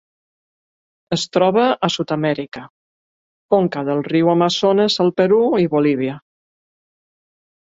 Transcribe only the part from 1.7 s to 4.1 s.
a Sud-amèrica: conca del